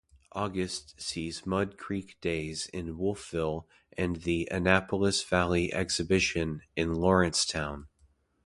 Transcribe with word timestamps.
August 0.31 0.99
sees 0.99 1.45
Mud 1.45 1.77
Creek 1.77 2.19
Days 2.21 2.65
in 2.65 2.97
Wolfville 2.97 3.67
and 3.95 4.15
the 4.15 4.47
Annapolis 4.49 5.23
Valley 5.23 5.71
Exhibition 5.71 6.63
in 6.75 6.95
Lawrencetown. 6.95 7.85